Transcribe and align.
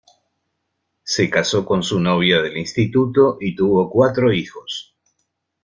Se 1.03 1.29
casó 1.29 1.63
con 1.63 1.83
su 1.83 1.99
novia 1.99 2.41
del 2.41 2.57
instituto 2.57 3.37
y 3.39 3.53
tuvo 3.55 3.87
cuatro 3.87 4.33
hijos. 4.33 4.97